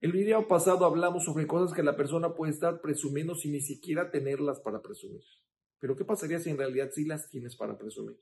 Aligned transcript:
video 0.00 0.46
pasado 0.46 0.84
hablamos 0.84 1.24
sobre 1.24 1.46
cosas 1.46 1.74
que 1.74 1.82
la 1.82 1.96
persona 1.96 2.34
puede 2.34 2.52
estar 2.52 2.80
presumiendo 2.80 3.34
sin 3.34 3.52
ni 3.52 3.60
siquiera 3.60 4.10
tenerlas 4.10 4.60
para 4.60 4.80
presumir. 4.80 5.22
Pero 5.80 5.96
¿qué 5.96 6.04
pasaría 6.04 6.38
si 6.38 6.50
en 6.50 6.58
realidad 6.58 6.90
sí 6.92 7.04
las 7.04 7.28
tienes 7.28 7.56
para 7.56 7.76
presumir? 7.76 8.16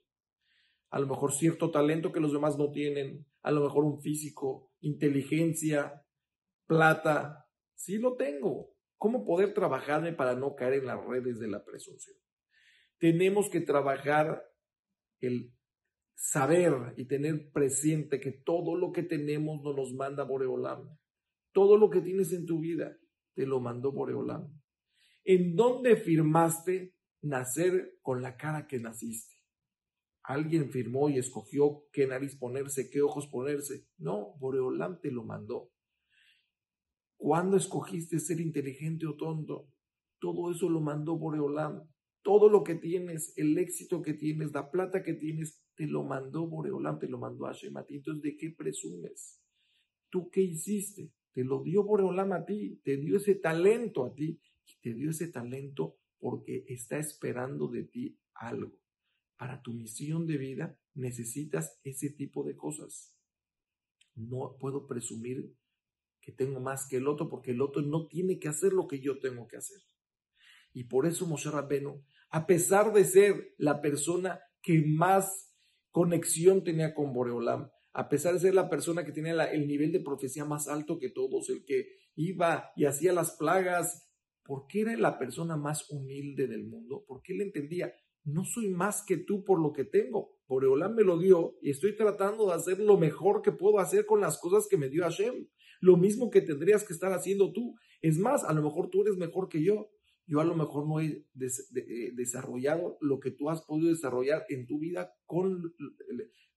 A 0.90 1.00
lo 1.00 1.06
mejor 1.06 1.32
cierto 1.32 1.70
talento 1.70 2.12
que 2.12 2.20
los 2.20 2.32
demás 2.32 2.56
no 2.56 2.70
tienen, 2.70 3.26
a 3.42 3.50
lo 3.50 3.62
mejor 3.62 3.84
un 3.84 4.00
físico, 4.00 4.72
inteligencia, 4.80 6.06
plata. 6.66 7.46
Sí 7.74 7.98
lo 7.98 8.16
tengo. 8.16 8.74
¿Cómo 8.96 9.26
poder 9.26 9.52
trabajarme 9.52 10.12
para 10.12 10.34
no 10.34 10.54
caer 10.54 10.74
en 10.74 10.86
las 10.86 11.04
redes 11.04 11.38
de 11.38 11.48
la 11.48 11.64
presunción? 11.64 12.16
Tenemos 12.98 13.50
que 13.50 13.60
trabajar 13.60 14.42
el 15.20 15.52
saber 16.14 16.94
y 16.96 17.06
tener 17.06 17.50
presente 17.52 18.18
que 18.20 18.32
todo 18.32 18.74
lo 18.76 18.92
que 18.92 19.02
tenemos 19.02 19.62
nos 19.62 19.92
manda 19.92 20.24
Boreolam. 20.24 20.96
Todo 21.56 21.78
lo 21.78 21.88
que 21.88 22.02
tienes 22.02 22.34
en 22.34 22.44
tu 22.44 22.60
vida 22.60 22.98
te 23.34 23.46
lo 23.46 23.60
mandó 23.60 23.90
Boreolam. 23.90 24.60
¿En 25.24 25.56
dónde 25.56 25.96
firmaste 25.96 26.94
nacer 27.22 27.96
con 28.02 28.20
la 28.20 28.36
cara 28.36 28.66
que 28.66 28.78
naciste? 28.78 29.36
Alguien 30.22 30.70
firmó 30.70 31.08
y 31.08 31.16
escogió 31.16 31.86
qué 31.94 32.06
nariz 32.06 32.36
ponerse, 32.36 32.90
qué 32.90 33.00
ojos 33.00 33.26
ponerse. 33.28 33.88
No, 33.96 34.36
Boreolam 34.38 35.00
te 35.00 35.10
lo 35.10 35.24
mandó. 35.24 35.70
¿Cuándo 37.16 37.56
escogiste 37.56 38.18
ser 38.18 38.38
inteligente 38.42 39.06
o 39.06 39.16
tonto? 39.16 39.72
Todo 40.20 40.50
eso 40.50 40.68
lo 40.68 40.82
mandó 40.82 41.16
Boreolam. 41.16 41.88
Todo 42.20 42.50
lo 42.50 42.64
que 42.64 42.74
tienes, 42.74 43.32
el 43.38 43.56
éxito 43.56 44.02
que 44.02 44.12
tienes, 44.12 44.52
la 44.52 44.70
plata 44.70 45.02
que 45.02 45.14
tienes, 45.14 45.64
te 45.74 45.86
lo 45.86 46.04
mandó 46.04 46.46
Boreolam, 46.46 46.98
te 46.98 47.08
lo 47.08 47.16
mandó 47.16 47.46
Hashem. 47.46 47.72
Entonces, 47.88 48.22
¿de 48.22 48.36
qué 48.36 48.50
presumes? 48.50 49.40
¿Tú 50.10 50.28
qué 50.28 50.42
hiciste? 50.42 51.14
Te 51.36 51.44
lo 51.44 51.62
dio 51.62 51.84
Boreolam 51.84 52.32
a 52.32 52.46
ti, 52.46 52.80
te 52.82 52.96
dio 52.96 53.18
ese 53.18 53.34
talento 53.34 54.06
a 54.06 54.14
ti, 54.14 54.40
te 54.80 54.94
dio 54.94 55.10
ese 55.10 55.28
talento 55.28 55.98
porque 56.18 56.64
está 56.66 56.96
esperando 56.96 57.68
de 57.68 57.84
ti 57.84 58.18
algo. 58.32 58.72
Para 59.36 59.60
tu 59.60 59.74
misión 59.74 60.26
de 60.26 60.38
vida 60.38 60.80
necesitas 60.94 61.78
ese 61.84 62.08
tipo 62.08 62.42
de 62.42 62.56
cosas. 62.56 63.14
No 64.14 64.56
puedo 64.58 64.86
presumir 64.86 65.54
que 66.22 66.32
tengo 66.32 66.58
más 66.58 66.88
que 66.88 66.96
el 66.96 67.06
otro 67.06 67.28
porque 67.28 67.50
el 67.50 67.60
otro 67.60 67.82
no 67.82 68.06
tiene 68.06 68.38
que 68.38 68.48
hacer 68.48 68.72
lo 68.72 68.88
que 68.88 69.00
yo 69.00 69.18
tengo 69.18 69.46
que 69.46 69.58
hacer. 69.58 69.82
Y 70.72 70.84
por 70.84 71.04
eso 71.04 71.26
Moshe 71.26 71.50
Rabbeinu, 71.50 72.02
a 72.30 72.46
pesar 72.46 72.94
de 72.94 73.04
ser 73.04 73.54
la 73.58 73.82
persona 73.82 74.40
que 74.62 74.82
más 74.86 75.54
conexión 75.90 76.64
tenía 76.64 76.94
con 76.94 77.12
Boreolam, 77.12 77.70
a 77.98 78.10
pesar 78.10 78.34
de 78.34 78.40
ser 78.40 78.54
la 78.54 78.68
persona 78.68 79.06
que 79.06 79.12
tenía 79.12 79.44
el 79.44 79.66
nivel 79.66 79.90
de 79.90 80.00
profecía 80.00 80.44
más 80.44 80.68
alto 80.68 80.98
que 80.98 81.08
todos, 81.08 81.48
el 81.48 81.64
que 81.64 81.88
iba 82.14 82.70
y 82.76 82.84
hacía 82.84 83.14
las 83.14 83.32
plagas, 83.32 84.12
porque 84.44 84.82
era 84.82 84.94
la 84.98 85.18
persona 85.18 85.56
más 85.56 85.90
humilde 85.90 86.46
del 86.46 86.66
mundo, 86.66 87.06
porque 87.08 87.32
él 87.32 87.40
entendía, 87.40 87.94
no 88.22 88.44
soy 88.44 88.68
más 88.68 89.02
que 89.02 89.16
tú 89.16 89.44
por 89.44 89.62
lo 89.62 89.72
que 89.72 89.84
tengo. 89.84 90.36
Boreolam 90.46 90.94
me 90.94 91.04
lo 91.04 91.18
dio 91.18 91.56
y 91.62 91.70
estoy 91.70 91.96
tratando 91.96 92.48
de 92.48 92.52
hacer 92.52 92.80
lo 92.80 92.98
mejor 92.98 93.40
que 93.40 93.52
puedo 93.52 93.78
hacer 93.78 94.04
con 94.04 94.20
las 94.20 94.38
cosas 94.38 94.68
que 94.68 94.76
me 94.76 94.90
dio 94.90 95.02
Hashem. 95.02 95.48
Lo 95.80 95.96
mismo 95.96 96.28
que 96.28 96.42
tendrías 96.42 96.84
que 96.84 96.92
estar 96.92 97.14
haciendo 97.14 97.50
tú. 97.54 97.76
Es 98.02 98.18
más, 98.18 98.44
a 98.44 98.52
lo 98.52 98.62
mejor 98.62 98.90
tú 98.90 99.02
eres 99.02 99.16
mejor 99.16 99.48
que 99.48 99.64
yo. 99.64 99.88
Yo 100.26 100.40
a 100.40 100.44
lo 100.44 100.56
mejor 100.56 100.88
no 100.88 101.00
he 101.00 101.06
eh, 101.06 102.12
desarrollado 102.14 102.98
lo 103.00 103.20
que 103.20 103.30
tú 103.30 103.48
has 103.48 103.62
podido 103.62 103.90
desarrollar 103.90 104.44
en 104.48 104.66
tu 104.66 104.78
vida 104.78 105.14
con, 105.24 105.74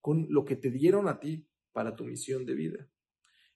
con 0.02 0.26
lo 0.30 0.44
que 0.44 0.56
te 0.56 0.72
dieron 0.72 1.08
a 1.08 1.20
ti 1.20 1.48
para 1.72 1.96
tu 1.96 2.06
misión 2.06 2.46
de 2.46 2.56
vida. 2.56 2.90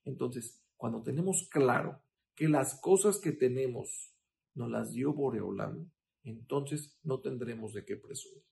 Entonces, 0.03 0.64
cuando 0.78 1.02
tenemos 1.02 1.47
claro 1.50 2.02
que 2.36 2.47
las 2.47 2.80
cosas 2.80 3.20
que 3.20 3.31
tenemos 3.31 4.14
nos 4.53 4.70
las 4.70 4.92
dio 4.92 5.14
Boreolam, 5.14 5.92
entonces 6.23 6.99
no 7.04 7.21
tendremos 7.21 7.73
de 7.73 7.86
qué 7.86 7.98
presumir. 7.98 8.43